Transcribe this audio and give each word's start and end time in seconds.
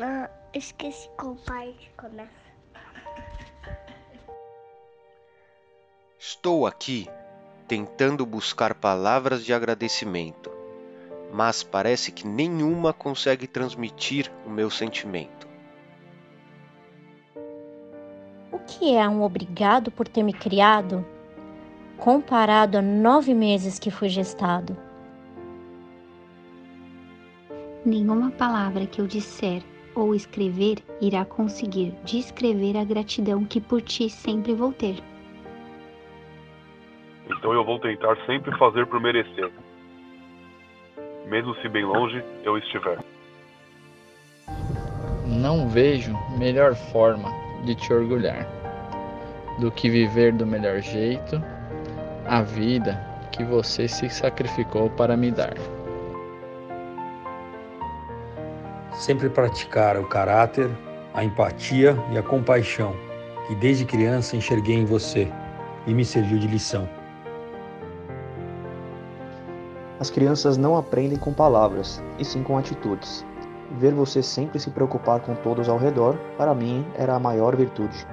Ah, 0.00 0.28
esqueci 0.52 1.08
qual 1.16 1.36
parte 1.36 1.88
começa. 1.96 2.28
Estou 6.18 6.66
aqui 6.66 7.08
tentando 7.68 8.26
buscar 8.26 8.74
palavras 8.74 9.44
de 9.44 9.54
agradecimento, 9.54 10.50
mas 11.32 11.62
parece 11.62 12.10
que 12.10 12.26
nenhuma 12.26 12.92
consegue 12.92 13.46
transmitir 13.46 14.32
o 14.44 14.50
meu 14.50 14.68
sentimento. 14.68 15.46
O 18.50 18.58
que 18.58 18.96
é 18.96 19.08
um 19.08 19.22
obrigado 19.22 19.92
por 19.92 20.08
ter 20.08 20.24
me 20.24 20.32
criado, 20.32 21.06
comparado 21.98 22.78
a 22.78 22.82
nove 22.82 23.32
meses 23.32 23.78
que 23.78 23.92
fui 23.92 24.08
gestado? 24.08 24.76
Nenhuma 27.86 28.32
palavra 28.32 28.86
que 28.86 29.00
eu 29.00 29.06
disser 29.06 29.62
ou 29.94 30.14
escrever 30.14 30.78
irá 31.00 31.24
conseguir 31.24 31.92
descrever 32.04 32.76
a 32.76 32.84
gratidão 32.84 33.44
que 33.44 33.60
por 33.60 33.80
ti 33.82 34.08
sempre 34.08 34.54
vou 34.54 34.72
ter. 34.72 34.96
Então 37.30 37.52
eu 37.52 37.64
vou 37.64 37.78
tentar 37.78 38.16
sempre 38.26 38.56
fazer 38.58 38.86
por 38.86 39.00
merecer, 39.00 39.50
mesmo 41.26 41.54
se 41.56 41.68
bem 41.68 41.84
longe 41.84 42.22
eu 42.42 42.58
estiver. 42.58 42.98
Não 45.26 45.68
vejo 45.68 46.12
melhor 46.38 46.74
forma 46.74 47.30
de 47.64 47.74
te 47.74 47.92
orgulhar 47.92 48.46
do 49.58 49.70
que 49.70 49.88
viver 49.88 50.32
do 50.32 50.46
melhor 50.46 50.80
jeito 50.80 51.40
a 52.26 52.42
vida 52.42 53.00
que 53.32 53.44
você 53.44 53.88
se 53.88 54.08
sacrificou 54.08 54.90
para 54.90 55.16
me 55.16 55.30
dar. 55.30 55.54
Sempre 58.94 59.28
praticar 59.28 59.98
o 59.98 60.06
caráter, 60.06 60.70
a 61.12 61.24
empatia 61.24 61.96
e 62.12 62.18
a 62.18 62.22
compaixão 62.22 62.94
que 63.46 63.54
desde 63.54 63.84
criança 63.84 64.36
enxerguei 64.36 64.76
em 64.76 64.84
você 64.84 65.30
e 65.86 65.92
me 65.92 66.04
serviu 66.04 66.38
de 66.38 66.46
lição. 66.46 66.88
As 70.00 70.10
crianças 70.10 70.56
não 70.56 70.76
aprendem 70.76 71.18
com 71.18 71.32
palavras, 71.32 72.02
e 72.18 72.24
sim 72.24 72.42
com 72.42 72.58
atitudes. 72.58 73.24
Ver 73.78 73.92
você 73.92 74.22
sempre 74.22 74.58
se 74.58 74.70
preocupar 74.70 75.20
com 75.20 75.34
todos 75.34 75.68
ao 75.68 75.78
redor, 75.78 76.16
para 76.36 76.54
mim, 76.54 76.86
era 76.96 77.14
a 77.14 77.18
maior 77.18 77.56
virtude. 77.56 78.06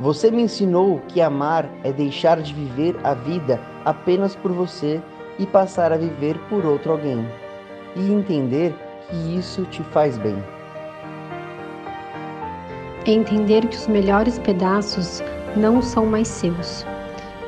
Você 0.00 0.30
me 0.30 0.42
ensinou 0.42 1.00
que 1.08 1.20
amar 1.20 1.68
é 1.82 1.92
deixar 1.92 2.40
de 2.40 2.54
viver 2.54 2.96
a 3.02 3.14
vida 3.14 3.60
apenas 3.84 4.36
por 4.36 4.52
você 4.52 5.02
e 5.38 5.46
passar 5.46 5.92
a 5.92 5.96
viver 5.96 6.36
por 6.48 6.64
outro 6.66 6.92
alguém, 6.92 7.26
e 7.94 8.12
entender 8.12 8.74
que 9.08 9.38
isso 9.38 9.64
te 9.66 9.82
faz 9.84 10.18
bem. 10.18 10.36
Entender 13.06 13.66
que 13.66 13.76
os 13.76 13.86
melhores 13.86 14.38
pedaços 14.38 15.22
não 15.56 15.80
são 15.80 16.04
mais 16.04 16.28
seus, 16.28 16.84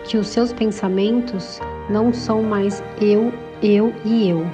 que 0.05 0.17
os 0.17 0.29
seus 0.29 0.53
pensamentos 0.53 1.61
não 1.91 2.13
são 2.13 2.43
mais 2.43 2.83
eu, 3.01 3.33
eu 3.63 3.93
e 4.05 4.29
eu, 4.31 4.47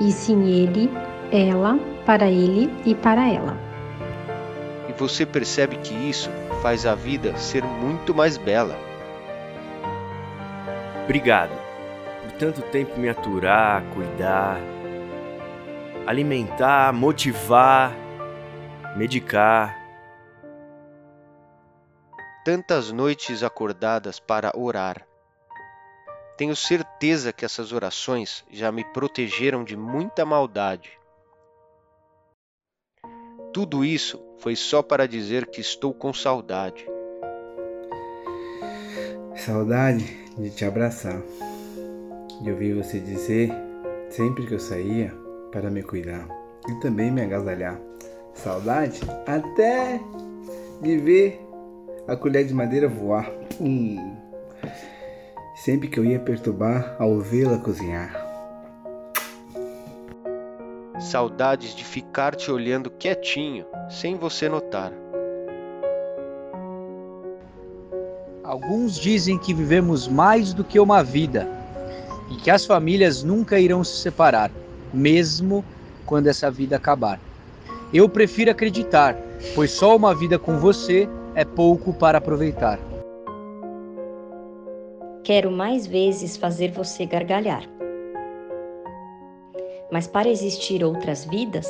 e 0.00 0.10
sim 0.10 0.48
ele, 0.48 0.90
ela, 1.30 1.78
para 2.04 2.28
ele 2.28 2.72
e 2.84 2.94
para 2.94 3.28
ela. 3.28 3.56
E 4.88 4.92
você 4.92 5.24
percebe 5.24 5.76
que 5.76 5.94
isso 5.94 6.30
faz 6.62 6.84
a 6.84 6.94
vida 6.94 7.36
ser 7.36 7.62
muito 7.62 8.14
mais 8.14 8.36
bela. 8.36 8.76
Obrigado 11.04 11.59
por 12.30 12.38
tanto 12.38 12.62
tempo 12.70 12.98
me 12.98 13.08
aturar, 13.08 13.82
cuidar, 13.92 14.60
alimentar, 16.06 16.92
motivar, 16.92 17.92
medicar. 18.96 19.76
Tantas 22.44 22.92
noites 22.92 23.42
acordadas 23.42 24.20
para 24.20 24.52
orar. 24.56 25.06
Tenho 26.36 26.56
certeza 26.56 27.32
que 27.32 27.44
essas 27.44 27.72
orações 27.72 28.44
já 28.50 28.72
me 28.72 28.84
protegeram 28.92 29.62
de 29.62 29.76
muita 29.76 30.24
maldade. 30.24 30.90
Tudo 33.52 33.84
isso 33.84 34.22
foi 34.38 34.56
só 34.56 34.82
para 34.82 35.06
dizer 35.06 35.46
que 35.46 35.60
estou 35.60 35.92
com 35.92 36.14
saudade. 36.14 36.86
Saudade 39.36 40.04
de 40.38 40.50
te 40.50 40.64
abraçar, 40.64 41.20
de 42.40 42.50
ouvir 42.50 42.74
você 42.74 42.98
dizer 42.98 43.50
sempre 44.08 44.46
que 44.46 44.54
eu 44.54 44.60
saía 44.60 45.12
para 45.52 45.70
me 45.70 45.82
cuidar 45.82 46.26
e 46.68 46.74
também 46.80 47.10
me 47.10 47.22
agasalhar. 47.22 47.78
Saudade 48.34 49.00
até 49.26 50.00
de 50.80 50.96
ver 50.96 51.40
a 52.08 52.16
colher 52.16 52.46
de 52.46 52.54
madeira 52.54 52.88
voar. 52.88 53.30
Hum. 53.60 54.16
Sempre 55.56 55.88
que 55.88 55.98
eu 55.98 56.04
ia 56.04 56.18
perturbar 56.18 56.96
ao 56.98 57.20
vê-la 57.20 57.58
cozinhar. 57.58 58.26
Saudades 60.98 61.74
de 61.74 61.84
ficar 61.84 62.34
te 62.34 62.50
olhando 62.50 62.90
quietinho, 62.90 63.66
sem 63.90 64.16
você 64.16 64.48
notar. 64.48 64.92
Alguns 68.42 68.96
dizem 68.96 69.38
que 69.38 69.54
vivemos 69.54 70.08
mais 70.08 70.52
do 70.52 70.64
que 70.64 70.80
uma 70.80 71.02
vida 71.02 71.59
e 72.30 72.36
que 72.36 72.50
as 72.50 72.64
famílias 72.64 73.22
nunca 73.22 73.58
irão 73.58 73.82
se 73.82 73.98
separar, 73.98 74.50
mesmo 74.94 75.64
quando 76.06 76.28
essa 76.28 76.50
vida 76.50 76.76
acabar. 76.76 77.20
Eu 77.92 78.08
prefiro 78.08 78.50
acreditar, 78.50 79.16
pois 79.54 79.72
só 79.72 79.96
uma 79.96 80.14
vida 80.14 80.38
com 80.38 80.58
você 80.58 81.08
é 81.34 81.44
pouco 81.44 81.92
para 81.92 82.18
aproveitar. 82.18 82.78
Quero 85.24 85.50
mais 85.50 85.86
vezes 85.86 86.36
fazer 86.36 86.70
você 86.70 87.04
gargalhar. 87.04 87.64
Mas 89.90 90.06
para 90.06 90.28
existir 90.28 90.84
outras 90.84 91.24
vidas, 91.24 91.66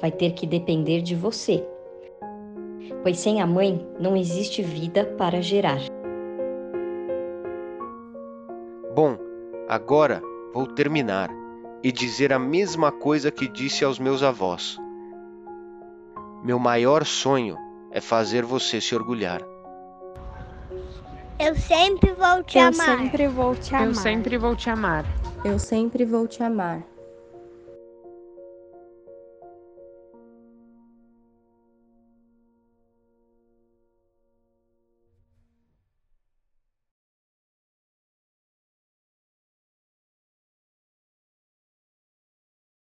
vai 0.00 0.10
ter 0.10 0.32
que 0.32 0.46
depender 0.46 1.02
de 1.02 1.14
você. 1.14 1.62
Pois 3.02 3.18
sem 3.18 3.40
a 3.42 3.46
mãe 3.46 3.86
não 4.00 4.16
existe 4.16 4.62
vida 4.62 5.04
para 5.18 5.42
gerar. 5.42 5.80
Bom, 8.94 9.27
agora 9.68 10.22
vou 10.52 10.66
terminar 10.66 11.30
e 11.82 11.92
dizer 11.92 12.32
a 12.32 12.38
mesma 12.38 12.90
coisa 12.90 13.30
que 13.30 13.46
disse 13.46 13.84
aos 13.84 13.98
meus 13.98 14.22
avós. 14.22 14.78
Meu 16.42 16.58
maior 16.58 17.04
sonho 17.04 17.56
é 17.90 18.00
fazer 18.00 18.44
você 18.44 18.80
se 18.80 18.94
orgulhar. 18.94 19.42
Eu 21.38 21.54
sempre 21.54 22.12
vou 22.12 22.42
te 22.42 22.58
Eu 22.58 22.68
amar. 22.68 22.98
sempre 22.98 23.28
vou 23.28 23.54
te 23.54 23.74
amar. 23.74 23.86
Eu 23.86 23.94
sempre 23.94 24.38
vou 24.38 24.56
te 24.56 24.70
amar. 24.70 25.04
Eu 25.44 25.58
sempre 25.58 26.04
vou 26.04 26.26
te 26.26 26.42
amar. 26.42 26.82